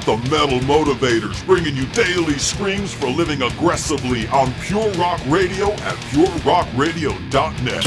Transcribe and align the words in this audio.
got 0.00 0.22
the 0.22 0.30
Metal 0.30 0.58
Motivators 0.60 1.44
bringing 1.46 1.74
you 1.76 1.86
daily 1.86 2.38
screams 2.38 2.92
for 2.92 3.08
living 3.08 3.42
aggressively 3.42 4.26
on 4.28 4.52
Pure 4.60 4.90
Rock 4.92 5.20
Radio 5.26 5.72
at 5.72 5.96
purerockradio.net. 6.10 7.84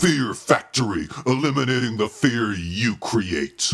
Fear 0.00 0.34
Factory, 0.34 1.08
eliminating 1.26 1.96
the 1.96 2.08
fear 2.08 2.52
you 2.52 2.96
create. 2.96 3.72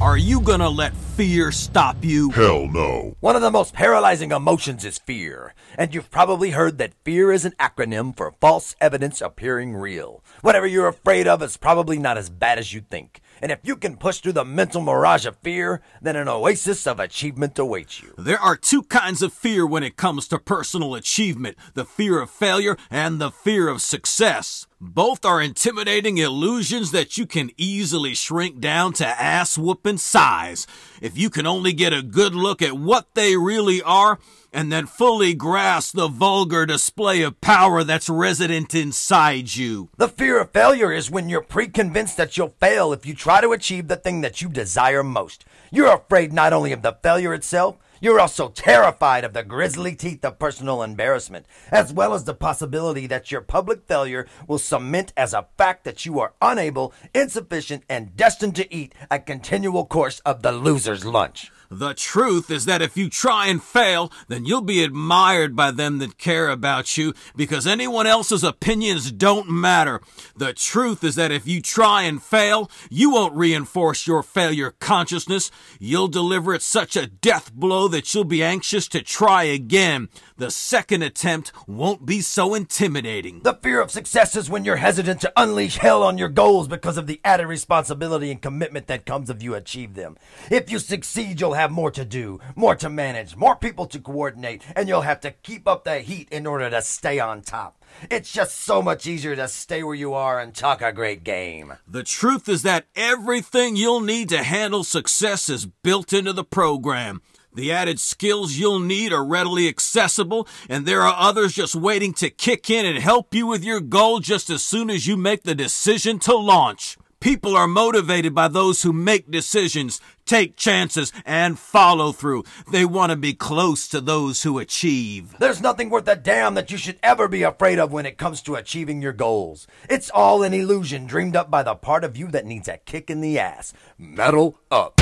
Are 0.00 0.16
you 0.16 0.40
gonna 0.40 0.68
let 0.68 0.96
fear 0.96 1.52
stop 1.52 1.96
you? 2.04 2.30
Hell 2.30 2.66
no. 2.66 3.16
One 3.20 3.36
of 3.36 3.42
the 3.42 3.50
most 3.50 3.72
paralyzing 3.72 4.32
emotions 4.32 4.84
is 4.84 4.98
fear. 4.98 5.54
And 5.78 5.94
you've 5.94 6.10
probably 6.10 6.50
heard 6.50 6.78
that 6.78 6.94
fear 7.04 7.32
is 7.32 7.44
an 7.44 7.54
acronym 7.58 8.16
for 8.16 8.34
false 8.40 8.74
evidence 8.80 9.20
appearing 9.20 9.74
real. 9.74 10.22
Whatever 10.40 10.66
you're 10.66 10.88
afraid 10.88 11.26
of 11.26 11.42
is 11.42 11.56
probably 11.56 11.98
not 11.98 12.18
as 12.18 12.30
bad 12.30 12.58
as 12.58 12.72
you 12.72 12.80
think. 12.80 13.20
And 13.42 13.50
if 13.50 13.58
you 13.64 13.74
can 13.74 13.96
push 13.96 14.20
through 14.20 14.34
the 14.34 14.44
mental 14.44 14.80
mirage 14.80 15.26
of 15.26 15.36
fear, 15.38 15.82
then 16.00 16.14
an 16.14 16.28
oasis 16.28 16.86
of 16.86 17.00
achievement 17.00 17.58
awaits 17.58 18.00
you. 18.00 18.14
There 18.16 18.38
are 18.38 18.56
two 18.56 18.84
kinds 18.84 19.20
of 19.20 19.32
fear 19.32 19.66
when 19.66 19.82
it 19.82 19.96
comes 19.96 20.28
to 20.28 20.38
personal 20.38 20.94
achievement 20.94 21.58
the 21.74 21.84
fear 21.84 22.20
of 22.20 22.30
failure 22.30 22.76
and 22.88 23.20
the 23.20 23.32
fear 23.32 23.66
of 23.66 23.82
success. 23.82 24.68
Both 24.80 25.24
are 25.24 25.42
intimidating 25.42 26.18
illusions 26.18 26.92
that 26.92 27.18
you 27.18 27.26
can 27.26 27.50
easily 27.56 28.14
shrink 28.14 28.60
down 28.60 28.92
to 28.94 29.06
ass 29.06 29.58
whooping 29.58 29.98
size. 29.98 30.66
If 31.00 31.18
you 31.18 31.28
can 31.28 31.46
only 31.46 31.72
get 31.72 31.92
a 31.92 32.02
good 32.02 32.36
look 32.36 32.62
at 32.62 32.76
what 32.76 33.14
they 33.14 33.36
really 33.36 33.82
are, 33.82 34.20
and 34.52 34.70
then 34.70 34.86
fully 34.86 35.34
grasp 35.34 35.94
the 35.94 36.08
vulgar 36.08 36.66
display 36.66 37.22
of 37.22 37.40
power 37.40 37.82
that's 37.82 38.08
resident 38.08 38.74
inside 38.74 39.56
you. 39.56 39.88
The 39.96 40.08
fear 40.08 40.40
of 40.40 40.50
failure 40.50 40.92
is 40.92 41.10
when 41.10 41.28
you're 41.28 41.40
pre-convinced 41.40 42.16
that 42.16 42.36
you'll 42.36 42.54
fail 42.60 42.92
if 42.92 43.06
you 43.06 43.14
try 43.14 43.40
to 43.40 43.52
achieve 43.52 43.88
the 43.88 43.96
thing 43.96 44.20
that 44.20 44.42
you 44.42 44.48
desire 44.48 45.02
most. 45.02 45.44
You're 45.70 45.94
afraid 45.94 46.32
not 46.32 46.52
only 46.52 46.72
of 46.72 46.82
the 46.82 46.98
failure 47.02 47.32
itself, 47.32 47.78
you're 48.02 48.18
also 48.18 48.48
terrified 48.48 49.22
of 49.22 49.32
the 49.32 49.44
grisly 49.44 49.94
teeth 49.94 50.24
of 50.24 50.36
personal 50.36 50.82
embarrassment, 50.82 51.46
as 51.70 51.92
well 51.92 52.14
as 52.14 52.24
the 52.24 52.34
possibility 52.34 53.06
that 53.06 53.30
your 53.30 53.40
public 53.40 53.86
failure 53.86 54.26
will 54.48 54.58
cement 54.58 55.12
as 55.16 55.32
a 55.32 55.46
fact 55.56 55.84
that 55.84 56.04
you 56.04 56.18
are 56.18 56.34
unable, 56.42 56.92
insufficient, 57.14 57.84
and 57.88 58.16
destined 58.16 58.56
to 58.56 58.74
eat 58.74 58.92
a 59.08 59.20
continual 59.20 59.86
course 59.86 60.18
of 60.26 60.42
the 60.42 60.50
loser's 60.50 61.04
lunch. 61.04 61.52
The 61.72 61.94
truth 61.94 62.50
is 62.50 62.66
that 62.66 62.82
if 62.82 62.98
you 62.98 63.08
try 63.08 63.46
and 63.46 63.62
fail, 63.62 64.12
then 64.28 64.44
you'll 64.44 64.60
be 64.60 64.84
admired 64.84 65.56
by 65.56 65.70
them 65.70 66.00
that 66.00 66.18
care 66.18 66.50
about 66.50 66.98
you 66.98 67.14
because 67.34 67.66
anyone 67.66 68.06
else's 68.06 68.44
opinions 68.44 69.10
don't 69.10 69.48
matter. 69.48 70.02
The 70.36 70.52
truth 70.52 71.02
is 71.02 71.14
that 71.14 71.32
if 71.32 71.46
you 71.46 71.62
try 71.62 72.02
and 72.02 72.22
fail, 72.22 72.70
you 72.90 73.10
won't 73.10 73.34
reinforce 73.34 74.06
your 74.06 74.22
failure 74.22 74.72
consciousness. 74.80 75.50
You'll 75.80 76.08
deliver 76.08 76.52
it 76.52 76.60
such 76.60 76.94
a 76.94 77.06
death 77.06 77.54
blow 77.54 77.88
that 77.88 78.12
you'll 78.12 78.24
be 78.24 78.44
anxious 78.44 78.86
to 78.88 79.00
try 79.00 79.44
again. 79.44 80.10
The 80.36 80.50
second 80.50 81.02
attempt 81.02 81.52
won't 81.66 82.04
be 82.04 82.20
so 82.20 82.52
intimidating. 82.52 83.40
The 83.44 83.54
fear 83.54 83.80
of 83.80 83.90
success 83.90 84.36
is 84.36 84.50
when 84.50 84.66
you're 84.66 84.76
hesitant 84.76 85.22
to 85.22 85.32
unleash 85.36 85.78
hell 85.78 86.02
on 86.02 86.18
your 86.18 86.28
goals 86.28 86.68
because 86.68 86.98
of 86.98 87.06
the 87.06 87.20
added 87.24 87.46
responsibility 87.46 88.30
and 88.30 88.42
commitment 88.42 88.88
that 88.88 89.06
comes 89.06 89.30
if 89.30 89.42
you 89.42 89.54
achieve 89.54 89.94
them. 89.94 90.18
If 90.50 90.70
you 90.70 90.78
succeed, 90.78 91.40
you'll 91.40 91.54
have 91.62 91.70
more 91.70 91.92
to 91.92 92.04
do, 92.04 92.40
more 92.56 92.74
to 92.74 92.90
manage, 92.90 93.36
more 93.36 93.54
people 93.54 93.86
to 93.86 94.00
coordinate, 94.00 94.62
and 94.74 94.88
you'll 94.88 95.02
have 95.02 95.20
to 95.20 95.30
keep 95.30 95.68
up 95.68 95.84
the 95.84 96.00
heat 96.00 96.28
in 96.30 96.44
order 96.44 96.68
to 96.68 96.82
stay 96.82 97.20
on 97.20 97.40
top. 97.40 97.80
It's 98.10 98.32
just 98.32 98.58
so 98.58 98.82
much 98.82 99.06
easier 99.06 99.36
to 99.36 99.46
stay 99.46 99.84
where 99.84 99.94
you 99.94 100.12
are 100.12 100.40
and 100.40 100.52
talk 100.52 100.82
a 100.82 100.92
great 100.92 101.22
game. 101.22 101.74
The 101.86 102.02
truth 102.02 102.48
is 102.48 102.62
that 102.62 102.86
everything 102.96 103.76
you'll 103.76 104.00
need 104.00 104.28
to 104.30 104.42
handle 104.42 104.82
success 104.82 105.48
is 105.48 105.66
built 105.66 106.12
into 106.12 106.32
the 106.32 106.44
program. 106.44 107.22
The 107.54 107.70
added 107.70 108.00
skills 108.00 108.56
you'll 108.56 108.80
need 108.80 109.12
are 109.12 109.24
readily 109.24 109.68
accessible, 109.68 110.48
and 110.68 110.84
there 110.84 111.02
are 111.02 111.14
others 111.16 111.52
just 111.52 111.76
waiting 111.76 112.12
to 112.14 112.30
kick 112.30 112.70
in 112.70 112.84
and 112.86 112.98
help 112.98 113.34
you 113.34 113.46
with 113.46 113.62
your 113.62 113.80
goal 113.80 114.18
just 114.18 114.50
as 114.50 114.64
soon 114.64 114.90
as 114.90 115.06
you 115.06 115.16
make 115.16 115.44
the 115.44 115.54
decision 115.54 116.18
to 116.20 116.34
launch. 116.34 116.96
People 117.22 117.56
are 117.56 117.68
motivated 117.68 118.34
by 118.34 118.48
those 118.48 118.82
who 118.82 118.92
make 118.92 119.30
decisions, 119.30 120.00
take 120.26 120.56
chances, 120.56 121.12
and 121.24 121.56
follow 121.56 122.10
through. 122.10 122.42
They 122.72 122.84
want 122.84 123.10
to 123.10 123.16
be 123.16 123.32
close 123.32 123.86
to 123.90 124.00
those 124.00 124.42
who 124.42 124.58
achieve. 124.58 125.36
There's 125.38 125.60
nothing 125.60 125.88
worth 125.88 126.08
a 126.08 126.16
damn 126.16 126.54
that 126.54 126.72
you 126.72 126.76
should 126.76 126.98
ever 127.00 127.28
be 127.28 127.44
afraid 127.44 127.78
of 127.78 127.92
when 127.92 128.06
it 128.06 128.18
comes 128.18 128.42
to 128.42 128.56
achieving 128.56 129.00
your 129.00 129.12
goals. 129.12 129.68
It's 129.88 130.10
all 130.10 130.42
an 130.42 130.52
illusion 130.52 131.06
dreamed 131.06 131.36
up 131.36 131.48
by 131.48 131.62
the 131.62 131.76
part 131.76 132.02
of 132.02 132.16
you 132.16 132.26
that 132.32 132.44
needs 132.44 132.66
a 132.66 132.78
kick 132.78 133.08
in 133.08 133.20
the 133.20 133.38
ass. 133.38 133.72
Metal 133.96 134.58
up. 134.72 134.96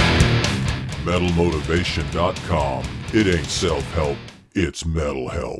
MetalMotivation.com. 1.04 2.84
It 3.14 3.34
ain't 3.34 3.46
self 3.46 3.94
help, 3.94 4.18
it's 4.54 4.84
metal 4.84 5.30
help. 5.30 5.58